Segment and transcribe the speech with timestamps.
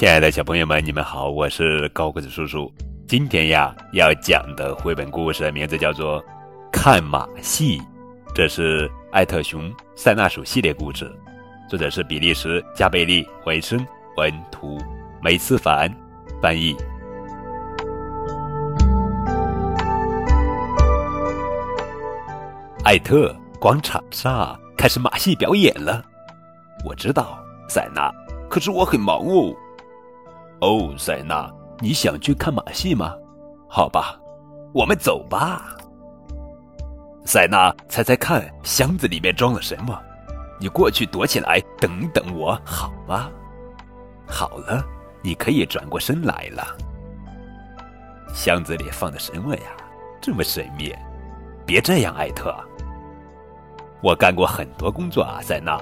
[0.00, 2.72] 亲爱的小朋友们，你们好，我是高个子叔叔。
[3.06, 6.18] 今天呀，要讲的绘本故事名字叫做
[6.72, 7.78] 《看马戏》，
[8.34, 11.14] 这是艾特熊塞纳鼠系列故事，
[11.68, 13.86] 作者是比利时加贝利维生
[14.16, 14.78] 文图
[15.20, 15.94] 梅思凡
[16.40, 16.74] 翻译。
[22.84, 26.02] 艾特广场上开始马戏表演了，
[26.86, 27.38] 我知道，
[27.68, 28.10] 塞纳，
[28.48, 29.54] 可是我很忙哦。
[30.60, 33.14] 哦，塞纳，你想去看马戏吗？
[33.68, 34.20] 好吧，
[34.74, 35.76] 我们走吧。
[37.24, 39.98] 塞纳，猜猜看，箱子里面装了什么？
[40.60, 43.30] 你过去躲起来，等等我，好吗？
[44.26, 44.84] 好了，
[45.22, 46.62] 你可以转过身来了。
[48.34, 49.62] 箱子里放的什么呀？
[50.20, 50.94] 这么神秘？
[51.64, 52.54] 别这样，艾特。
[54.02, 55.80] 我干过很多工作啊，塞纳。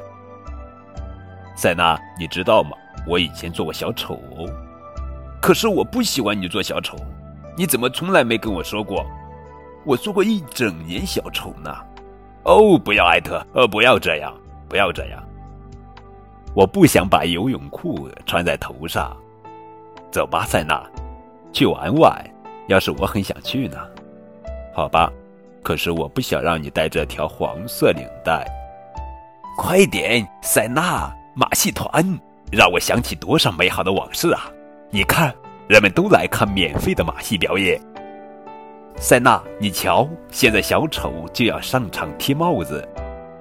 [1.57, 2.77] 塞纳，你知道吗？
[3.07, 4.21] 我以前做过小丑。
[5.41, 6.97] 可是我不喜欢你做小丑，
[7.57, 9.05] 你怎么从来没跟我说过？
[9.85, 11.75] 我做过一整年小丑呢。
[12.45, 14.35] 哦，不要艾特，呃，不要这样，
[14.69, 15.23] 不要这样。
[16.55, 19.17] 我不想把游泳裤穿在头上。
[20.11, 20.83] 走吧，塞纳，
[21.53, 22.25] 去玩玩。
[22.67, 23.79] 要是我很想去呢？
[24.75, 25.11] 好吧，
[25.63, 28.47] 可是我不想让你带这条黄色领带。
[29.57, 32.19] 快点，塞纳，马戏团，
[32.51, 34.51] 让我想起多少美好的往事啊！
[34.91, 35.35] 你看，
[35.69, 37.79] 人们都来看免费的马戏表演。
[38.97, 42.87] 塞纳，你瞧，现在小丑就要上场踢帽子，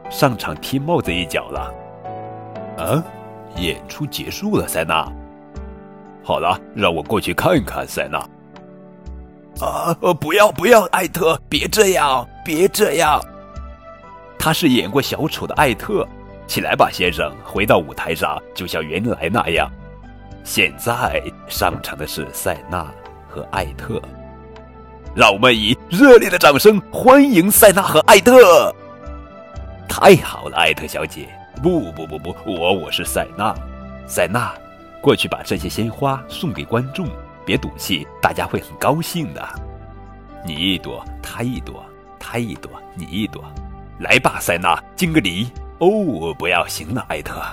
[0.09, 1.73] 上场踢帽子一脚了。
[2.77, 3.03] 啊，
[3.55, 5.09] 演出结束了，塞纳。
[6.21, 8.19] 好了，让我过去看看，塞纳。
[9.65, 13.21] 啊，不要不要，艾特，别这样，别这样。
[14.37, 16.05] 他是演过小丑的艾特，
[16.45, 19.71] 起来吧，先生，回到舞台上，就像原来那样。
[20.47, 22.89] 现在上场的是塞纳
[23.27, 24.01] 和艾特，
[25.13, 28.73] 让我们以热烈的掌声欢迎塞纳和艾特。
[29.89, 31.27] 太好了，艾特小姐！
[31.61, 33.53] 不不不不，我我是塞纳，
[34.07, 34.53] 塞纳，
[35.01, 37.05] 过去把这些鲜花送给观众，
[37.45, 39.45] 别赌气，大家会很高兴的。
[40.45, 41.85] 你一朵，他一朵，
[42.17, 43.43] 他一朵，你一朵，
[43.99, 45.51] 来吧，塞纳，敬个礼。
[45.79, 47.43] 哦，不要，行了，艾特。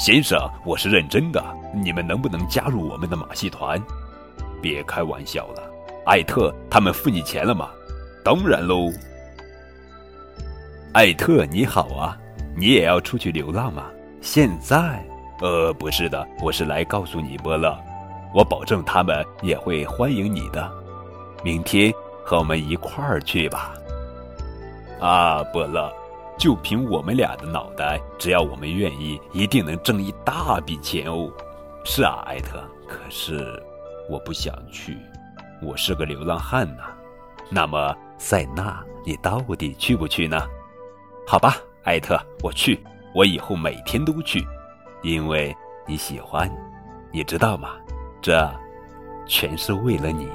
[0.00, 1.44] 先生，我是认真的。
[1.74, 3.78] 你们能不能加入我们的马戏团？
[4.62, 5.70] 别开玩笑了，
[6.06, 7.68] 艾特，他们付你钱了吗？
[8.24, 8.90] 当然喽。
[10.94, 12.16] 艾特，你好啊，
[12.56, 13.88] 你也要出去流浪吗？
[14.22, 15.04] 现在？
[15.42, 17.78] 呃，不是的，我是来告诉你，波乐，
[18.32, 20.66] 我保证他们也会欢迎你的。
[21.44, 21.92] 明天
[22.24, 23.74] 和我们一块儿去吧。
[24.98, 25.92] 啊，波乐。
[26.40, 31.30] 就凭我们俩的脑袋，只要我们愿意，一定能挣一大笔钱哦。
[31.84, 32.64] 是啊，艾特。
[32.88, 33.62] 可是
[34.08, 34.96] 我不想去，
[35.60, 36.84] 我是个流浪汉呐。
[37.50, 40.40] 那么，塞纳，你到底去不去呢？
[41.26, 42.82] 好吧，艾特，我去，
[43.14, 44.42] 我以后每天都去，
[45.02, 45.54] 因为
[45.86, 46.50] 你喜欢，
[47.12, 47.72] 你知道吗？
[48.22, 48.50] 这
[49.26, 50.26] 全是为了你。